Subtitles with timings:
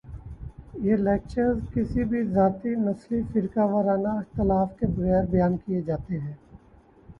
[0.77, 6.33] یہ لیکچرز کسی بھی ذاتی، نسلی، فرقہ ورانہ اختلاف کے بغیر بیان کیے جاتے ہیں